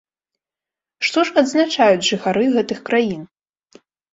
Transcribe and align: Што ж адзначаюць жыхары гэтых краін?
Што 1.09 1.19
ж 1.29 1.35
адзначаюць 1.43 2.07
жыхары 2.09 2.43
гэтых 2.57 2.79
краін? 2.89 3.21